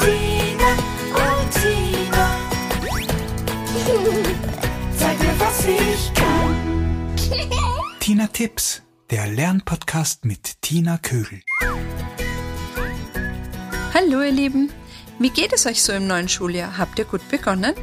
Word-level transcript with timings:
Tina, 0.00 0.70
oh 1.14 1.42
Tiger. 1.52 2.30
Zeig 4.96 5.18
mir, 5.20 5.36
was 5.38 5.66
ich 5.66 6.14
kann. 6.14 7.16
Tina 8.00 8.26
Tipps, 8.28 8.82
der 9.10 9.28
Lernpodcast 9.28 10.24
mit 10.24 10.62
Tina 10.62 10.98
Kögel. 10.98 11.42
Hallo 13.94 14.22
ihr 14.22 14.32
Lieben, 14.32 14.70
wie 15.18 15.30
geht 15.30 15.52
es 15.52 15.66
euch 15.66 15.82
so 15.82 15.92
im 15.92 16.06
neuen 16.06 16.28
Schuljahr? 16.28 16.78
Habt 16.78 16.98
ihr 16.98 17.04
gut 17.04 17.28
begonnen? 17.28 17.74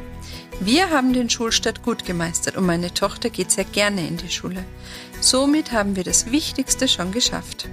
Wir 0.60 0.90
haben 0.90 1.12
den 1.12 1.30
Schulstart 1.30 1.82
gut 1.82 2.04
gemeistert 2.04 2.56
und 2.56 2.66
meine 2.66 2.92
Tochter 2.92 3.30
geht 3.30 3.52
sehr 3.52 3.64
gerne 3.64 4.06
in 4.06 4.16
die 4.16 4.30
Schule. 4.30 4.64
Somit 5.20 5.70
haben 5.70 5.94
wir 5.94 6.02
das 6.02 6.32
Wichtigste 6.32 6.88
schon 6.88 7.12
geschafft. 7.12 7.68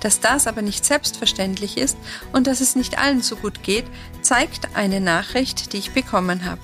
Dass 0.00 0.20
das 0.20 0.46
aber 0.46 0.62
nicht 0.62 0.84
selbstverständlich 0.84 1.76
ist 1.76 1.96
und 2.32 2.46
dass 2.46 2.60
es 2.60 2.76
nicht 2.76 2.98
allen 2.98 3.22
so 3.22 3.36
gut 3.36 3.62
geht, 3.62 3.84
zeigt 4.22 4.74
eine 4.74 5.00
Nachricht, 5.00 5.72
die 5.72 5.78
ich 5.78 5.92
bekommen 5.92 6.44
habe. 6.44 6.60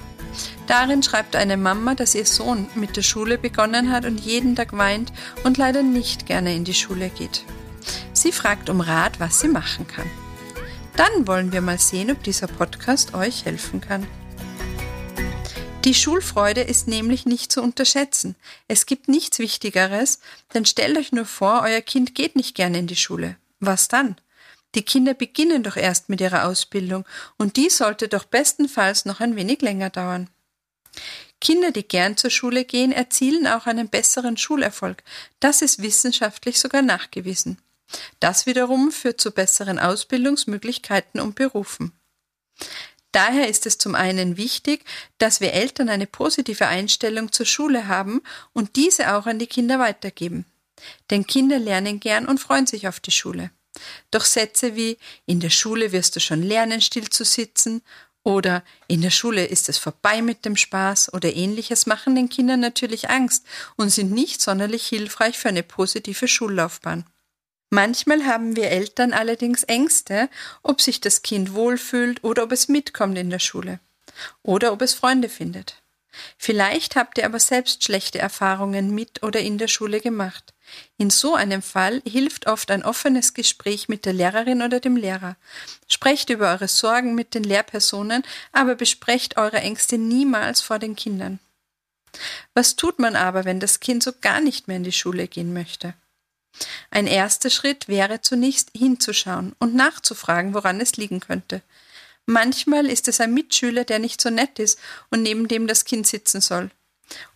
Darin 0.67 1.03
schreibt 1.03 1.37
eine 1.37 1.57
Mama, 1.57 1.95
dass 1.95 2.15
ihr 2.15 2.27
Sohn 2.27 2.67
mit 2.75 2.97
der 2.97 3.03
Schule 3.03 3.39
begonnen 3.39 3.93
hat 3.93 4.05
und 4.05 4.21
jeden 4.21 4.57
Tag 4.57 4.77
weint 4.77 5.13
und 5.45 5.59
leider 5.59 5.83
nicht 5.83 6.27
gerne 6.27 6.55
in 6.55 6.65
die 6.65 6.75
Schule 6.75 7.11
geht. 7.11 7.45
Sie 8.13 8.33
fragt 8.33 8.71
um 8.71 8.81
Rat, 8.81 9.21
was 9.21 9.41
sie 9.41 9.49
machen 9.49 9.87
kann. 9.87 10.11
Dann 10.97 11.27
wollen 11.27 11.53
wir 11.53 11.61
mal 11.61 11.79
sehen, 11.79 12.11
ob 12.11 12.23
dieser 12.23 12.47
Podcast 12.47 13.15
euch 13.15 13.45
helfen 13.45 13.81
kann. 13.81 14.07
Die 15.85 15.95
Schulfreude 15.95 16.63
ist 16.63 16.89
nämlich 16.89 17.27
nicht 17.27 17.53
zu 17.53 17.63
unterschätzen. 17.63 18.37
Es 18.69 18.87
gibt 18.87 19.09
nichts 19.09 19.39
Wichtigeres, 19.39 20.19
denn 20.55 20.65
stellt 20.65 20.97
euch 20.97 21.13
nur 21.13 21.27
vor, 21.27 21.61
euer 21.63 21.83
Kind 21.83 22.15
geht 22.15 22.37
nicht 22.37 22.55
gerne 22.55 22.79
in 22.79 22.87
die 22.87 22.97
Schule. 22.97 23.37
Was 23.61 23.89
dann? 23.89 24.17
Die 24.75 24.83
Kinder 24.83 25.13
beginnen 25.13 25.63
doch 25.63 25.77
erst 25.77 26.09
mit 26.09 26.23
ihrer 26.23 26.47
Ausbildung 26.47 27.05
und 27.37 27.57
die 27.57 27.69
sollte 27.69 28.09
doch 28.09 28.25
bestenfalls 28.25 29.05
noch 29.05 29.21
ein 29.21 29.37
wenig 29.37 29.61
länger 29.61 29.91
dauern. 29.91 30.31
Kinder, 31.39 31.71
die 31.71 31.87
gern 31.87 32.17
zur 32.17 32.31
Schule 32.31 32.65
gehen, 32.65 32.91
erzielen 32.91 33.47
auch 33.47 33.67
einen 33.67 33.91
besseren 33.91 34.39
Schulerfolg. 34.39 35.03
Das 35.39 35.61
ist 35.61 35.83
wissenschaftlich 35.83 36.59
sogar 36.59 36.81
nachgewiesen. 36.81 37.59
Das 38.21 38.47
wiederum 38.47 38.91
führt 38.91 39.21
zu 39.21 39.33
besseren 39.33 39.79
Ausbildungsmöglichkeiten 39.79 41.21
und 41.21 41.35
Berufen. 41.35 41.93
Daher 43.15 43.49
ist 43.49 43.65
es 43.65 43.79
zum 43.79 43.95
einen 43.95 44.37
wichtig, 44.37 44.85
dass 45.19 45.41
wir 45.41 45.53
Eltern 45.53 45.89
eine 45.89 46.09
positive 46.09 46.67
Einstellung 46.67 47.31
zur 47.31 47.47
Schule 47.47 47.87
haben 47.87 48.23
und 48.53 48.75
diese 48.75 49.15
auch 49.15 49.27
an 49.27 49.39
die 49.39 49.47
Kinder 49.47 49.79
weitergeben. 49.79 50.47
Denn 51.11 51.25
Kinder 51.25 51.61
lernen 51.61 52.01
gern 52.01 52.27
und 52.27 52.41
freuen 52.41 52.67
sich 52.67 52.89
auf 52.89 52.99
die 52.99 53.13
Schule. 53.13 53.53
Doch 54.11 54.25
Sätze 54.25 54.75
wie 54.75 54.99
in 55.27 55.39
der 55.39 55.51
Schule 55.51 55.93
wirst 55.93 56.17
du 56.17 56.21
schon 56.21 56.43
lernen, 56.43 56.81
still 56.81 57.09
zu 57.09 57.25
sitzen 57.25 57.83
oder 58.25 58.65
in 58.89 59.01
der 59.01 59.11
Schule 59.11 59.45
ist 59.45 59.69
es 59.69 59.79
vorbei 59.79 60.21
mit 60.21 60.45
dem 60.45 60.57
Spaß 60.57 61.15
oder 61.15 61.33
ähnliches 61.33 61.87
machen 61.87 62.17
den 62.17 62.29
Kindern 62.29 62.59
natürlich 62.59 63.11
Angst 63.11 63.47
und 63.77 63.91
sind 63.91 64.11
nicht 64.11 64.41
sonderlich 64.41 64.89
hilfreich 64.89 65.39
für 65.39 65.51
eine 65.51 65.63
positive 65.63 66.27
Schullaufbahn. 66.27 67.05
Manchmal 67.75 68.25
haben 68.25 68.55
wir 68.55 68.71
Eltern 68.71 69.13
allerdings 69.13 69.65
Ängste, 69.65 70.29
ob 70.63 70.81
sich 70.81 71.01
das 71.01 71.23
Kind 71.23 71.55
wohlfühlt 71.55 72.23
oder 72.23 72.45
ob 72.45 72.53
es 72.53 72.69
mitkommt 72.69 73.19
in 73.19 73.31
der 73.31 73.41
Schule 73.41 73.81
oder 74.45 74.73
ob 74.73 74.81
es 74.81 74.95
Freunde 74.95 75.29
findet. 75.29 75.83
Vielleicht 76.39 76.95
habt 76.95 77.19
ihr 77.19 77.27
aber 77.27 77.41
selbst 77.41 77.83
schlechte 77.83 78.21
Erfahrungen 78.21 78.95
mit 78.95 79.25
oder 79.25 79.41
in 79.41 79.59
der 79.59 79.67
Schule 79.67 80.01
gemacht. 80.01 80.55
In 80.99 81.11
so 81.11 81.35
einem 81.35 81.63
Fall 81.63 82.01
hilft 82.07 82.47
oft 82.47 82.71
ein 82.71 82.85
offenes 82.85 83.35
Gespräch 83.35 83.89
mit 83.89 84.07
der 84.07 84.13
Lehrerin 84.13 84.63
oder 84.63 84.79
dem 84.79 84.95
Lehrer. 84.97 85.35
Sprecht 85.89 86.31
über 86.31 86.53
eure 86.53 86.69
Sorgen 86.69 87.17
mit 87.17 87.35
den 87.35 87.43
Lehrpersonen, 87.43 88.23
aber 88.53 88.77
besprecht 88.77 89.37
eure 89.37 89.59
Ängste 89.59 89.99
niemals 89.99 90.61
vor 90.61 90.79
den 90.79 90.95
Kindern. 90.95 91.41
Was 92.55 92.77
tut 92.77 93.01
man 93.01 93.17
aber, 93.17 93.45
wenn 93.45 93.59
das 93.59 93.81
Kind 93.81 94.05
so 94.05 94.13
gar 94.21 94.41
nicht 94.41 94.69
mehr 94.69 94.77
in 94.77 94.85
die 94.85 94.93
Schule 94.93 95.27
gehen 95.27 95.53
möchte? 95.53 95.95
Ein 96.91 97.07
erster 97.07 97.51
Schritt 97.51 97.89
wäre 97.89 98.21
zunächst 98.21 98.71
hinzuschauen 98.77 99.55
und 99.59 99.75
nachzufragen, 99.75 100.55
woran 100.55 100.81
es 100.81 100.97
liegen 100.97 101.21
könnte. 101.21 101.63
Manchmal 102.27 102.87
ist 102.87 103.09
es 103.09 103.21
ein 103.21 103.35
Mitschüler, 103.35 103.85
der 103.85 103.99
nicht 103.99 104.21
so 104.21 104.31
nett 104.31 104.59
ist 104.59 104.79
und 105.11 105.23
neben 105.23 105.49
dem 105.49 105.67
das 105.67 105.85
Kind 105.85 106.07
sitzen 106.07 106.41
soll. 106.41 106.71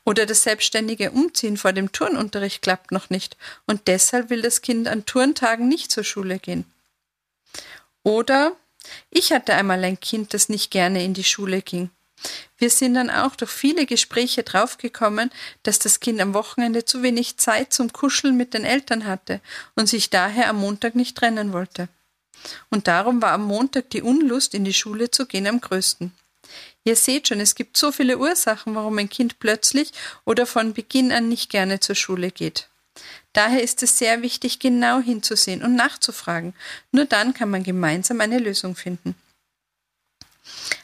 Oder 0.05 0.25
das 0.25 0.45
selbstständige 0.45 1.11
Umziehen 1.11 1.56
vor 1.59 1.73
dem 1.73 1.93
Turnunterricht 1.93 2.62
klappt 2.62 2.91
noch 2.91 3.11
nicht 3.11 3.37
und 3.67 3.87
deshalb 3.87 4.31
will 4.31 4.41
das 4.41 4.62
Kind 4.62 4.89
an 4.89 5.05
Turntagen 5.05 5.69
nicht 5.69 5.93
zur 5.93 6.05
Schule 6.05 6.39
gehen. 6.39 6.65
Oder 8.03 8.56
ich 9.11 9.33
hatte 9.33 9.55
einmal 9.55 9.85
ein 9.85 10.00
Kind, 10.00 10.33
das 10.33 10.49
nicht 10.49 10.71
gerne 10.71 11.05
in 11.05 11.12
die 11.12 11.25
Schule 11.25 11.61
ging. 11.61 11.91
Wir 12.56 12.71
sind 12.71 12.95
dann 12.95 13.11
auch 13.11 13.37
durch 13.37 13.51
viele 13.51 13.87
Gespräche 13.87 14.43
draufgekommen, 14.43 15.31
dass 15.62 15.79
das 15.79 16.01
Kind 16.01 16.21
am 16.21 16.34
Wochenende 16.34 16.84
zu 16.84 17.03
wenig 17.03 17.37
Zeit 17.37 17.73
zum 17.73 17.93
Kuscheln 17.93 18.37
mit 18.37 18.55
den 18.55 18.65
Eltern 18.65 19.06
hatte 19.06 19.41
und 19.77 19.89
sich 19.89 20.11
daher 20.11 20.49
am 20.49 20.56
Montag 20.56 20.95
nicht 20.95 21.17
trennen 21.17 21.53
wollte. 21.53 21.89
Und 22.71 22.89
darum 22.89 23.23
war 23.23 23.33
am 23.33 23.45
Montag 23.45 23.91
die 23.91 24.03
Unlust, 24.03 24.55
in 24.55 24.65
die 24.65 24.75
Schule 24.75 25.11
zu 25.11 25.27
gehen, 25.27 25.47
am 25.47 25.61
größten. 25.61 26.12
Ihr 26.84 26.97
seht 26.97 27.29
schon, 27.29 27.41
es 27.41 27.55
gibt 27.55 27.77
so 27.77 27.93
viele 27.93 28.19
Ursachen, 28.19 28.75
warum 28.75 28.99
ein 28.99 29.11
Kind 29.11 29.39
plötzlich 29.39 29.93
oder 30.25 30.47
von 30.47 30.73
Beginn 30.73 31.12
an 31.12 31.29
nicht 31.29 31.50
gerne 31.50 31.81
zur 31.81 31.95
Schule 31.95 32.31
geht. 32.31 32.69
Daher 33.33 33.62
ist 33.62 33.83
es 33.83 33.99
sehr 33.99 34.23
wichtig, 34.23 34.59
genau 34.59 35.00
hinzusehen 35.00 35.62
und 35.62 35.75
nachzufragen. 35.75 36.55
Nur 36.91 37.05
dann 37.05 37.35
kann 37.35 37.50
man 37.50 37.62
gemeinsam 37.62 38.21
eine 38.21 38.39
Lösung 38.39 38.75
finden. 38.75 39.15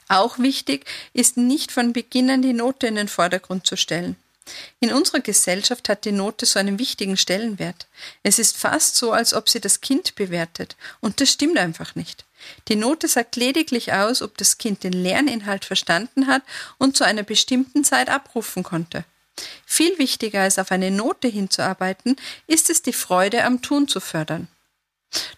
Auch 0.09 0.39
wichtig 0.39 0.87
ist 1.13 1.37
nicht 1.37 1.73
von 1.73 1.93
Beginn 1.93 2.31
an 2.31 2.43
die 2.43 2.53
Note 2.53 2.87
in 2.87 2.97
den 2.97 3.09
Vordergrund 3.09 3.67
zu 3.67 3.77
stellen. 3.77 4.17
In 4.81 4.93
unserer 4.93 5.21
Gesellschaft 5.21 5.89
hat 5.89 6.05
die 6.05 6.13
Note 6.13 6.45
so 6.45 6.59
einen 6.59 6.79
wichtigen 6.79 7.17
Stellenwert. 7.17 7.87
Es 8.23 8.39
ist 8.39 8.57
fast 8.59 8.97
so, 8.97 9.13
als 9.13 9.33
ob 9.33 9.49
sie 9.49 9.61
das 9.61 9.81
Kind 9.81 10.15
bewertet, 10.17 10.77
und 11.01 11.21
das 11.21 11.33
stimmt 11.33 11.57
einfach 11.57 11.95
nicht. 11.95 12.25
Die 12.69 12.77
Note 12.77 13.09
sagt 13.09 13.37
lediglich 13.37 13.95
aus, 13.95 14.21
ob 14.21 14.37
das 14.37 14.59
Kind 14.59 14.85
den 14.85 14.93
Lerninhalt 14.93 15.65
verstanden 15.65 16.27
hat 16.27 16.43
und 16.77 16.95
zu 16.95 17.05
einer 17.05 17.23
bestimmten 17.23 17.85
Zeit 17.85 18.11
abrufen 18.11 18.63
konnte. 18.63 19.05
Viel 19.65 19.99
wichtiger 19.99 20.43
als 20.43 20.59
auf 20.59 20.71
eine 20.71 20.91
Note 20.91 21.27
hinzuarbeiten, 21.27 22.17
ist 22.47 22.69
es 22.69 22.83
die 22.83 22.93
Freude 22.93 23.45
am 23.45 23.63
Tun 23.63 23.89
zu 23.89 24.01
fördern. 24.01 24.49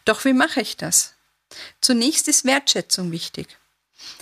Doch 0.05 0.25
wie 0.25 0.33
mache 0.33 0.61
ich 0.61 0.77
das? 0.77 1.15
Zunächst 1.81 2.27
ist 2.29 2.45
Wertschätzung 2.45 3.13
wichtig. 3.13 3.57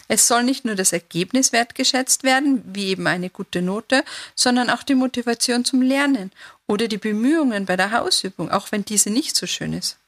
Es 0.07 0.29
soll 0.29 0.43
nicht 0.45 0.65
nur 0.65 0.75
das 0.75 0.93
Ergebnis 0.93 1.53
wertgeschätzt 1.53 2.23
werden, 2.23 2.63
wie 2.75 2.89
eben 2.89 3.07
eine 3.07 3.31
gute 3.31 3.63
Note, 3.63 4.05
sondern 4.35 4.71
auch 4.71 4.83
die 4.83 4.95
Motivation 4.95 5.65
zum 5.65 5.83
Lernen 5.83 6.31
oder 6.67 6.89
die 6.89 6.99
Bemühungen 6.99 7.67
bei 7.67 7.77
der 7.77 7.91
Hausübung, 7.91 8.51
auch 8.51 8.71
wenn 8.73 8.85
diese 8.85 9.11
nicht 9.11 9.37
so 9.37 9.47
schön 9.47 9.73
ist. 9.73 9.99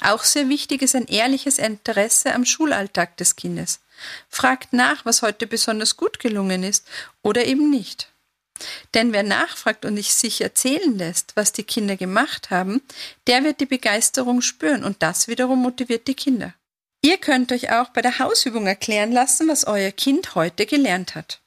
Auch 0.00 0.24
sehr 0.24 0.48
wichtig 0.48 0.82
ist 0.82 0.94
ein 0.94 1.06
ehrliches 1.06 1.58
Interesse 1.58 2.34
am 2.34 2.44
Schulalltag 2.44 3.16
des 3.16 3.36
Kindes. 3.36 3.80
Fragt 4.28 4.72
nach, 4.72 5.04
was 5.04 5.22
heute 5.22 5.46
besonders 5.46 5.96
gut 5.96 6.18
gelungen 6.20 6.62
ist 6.62 6.86
oder 7.22 7.44
eben 7.44 7.70
nicht. 7.70 8.08
Denn 8.94 9.12
wer 9.12 9.22
nachfragt 9.22 9.84
und 9.84 10.02
sich 10.02 10.40
erzählen 10.40 10.96
lässt, 10.96 11.36
was 11.36 11.52
die 11.52 11.62
Kinder 11.64 11.96
gemacht 11.96 12.50
haben, 12.50 12.82
der 13.26 13.44
wird 13.44 13.60
die 13.60 13.66
Begeisterung 13.66 14.42
spüren 14.42 14.84
und 14.84 15.02
das 15.02 15.28
wiederum 15.28 15.62
motiviert 15.62 16.08
die 16.08 16.14
Kinder. 16.14 16.54
Ihr 17.20 17.26
könnt 17.26 17.52
euch 17.52 17.70
auch 17.70 17.90
bei 17.90 18.00
der 18.00 18.18
Hausübung 18.18 18.66
erklären 18.66 19.12
lassen, 19.12 19.46
was 19.46 19.66
euer 19.66 19.90
Kind 19.90 20.34
heute 20.34 20.64
gelernt 20.64 21.14
hat. 21.14 21.42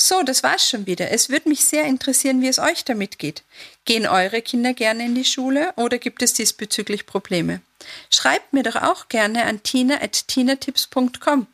So, 0.00 0.22
das 0.22 0.42
war's 0.42 0.66
schon 0.66 0.86
wieder. 0.86 1.10
Es 1.10 1.28
würde 1.28 1.50
mich 1.50 1.66
sehr 1.66 1.84
interessieren, 1.84 2.40
wie 2.40 2.48
es 2.48 2.58
euch 2.58 2.86
damit 2.86 3.18
geht. 3.18 3.42
Gehen 3.84 4.06
eure 4.06 4.40
Kinder 4.40 4.72
gerne 4.72 5.04
in 5.04 5.14
die 5.14 5.26
Schule 5.26 5.74
oder 5.76 5.98
gibt 5.98 6.22
es 6.22 6.32
diesbezüglich 6.32 7.04
Probleme? 7.04 7.60
Schreibt 8.08 8.54
mir 8.54 8.62
doch 8.62 8.76
auch 8.76 9.10
gerne 9.10 9.44
an 9.44 9.62
tina.tinatips.com 9.62 11.48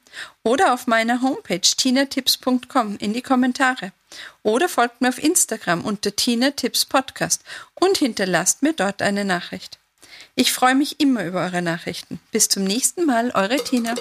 oder 0.44 0.72
auf 0.72 0.86
meiner 0.86 1.20
Homepage 1.20 1.60
tinatips.com 1.60 2.98
in 2.98 3.14
die 3.14 3.22
Kommentare. 3.22 3.90
Oder 4.44 4.68
folgt 4.68 5.00
mir 5.00 5.08
auf 5.08 5.20
Instagram 5.20 5.84
unter 5.84 6.14
Tina 6.14 6.52
und 7.80 7.98
hinterlasst 7.98 8.62
mir 8.62 8.74
dort 8.74 9.02
eine 9.02 9.24
Nachricht. 9.24 9.80
Ich 10.34 10.52
freue 10.52 10.74
mich 10.74 11.00
immer 11.00 11.24
über 11.24 11.40
eure 11.40 11.62
Nachrichten. 11.62 12.20
Bis 12.32 12.48
zum 12.48 12.64
nächsten 12.64 13.06
Mal, 13.06 13.30
eure 13.34 13.56
Tina. 13.56 13.94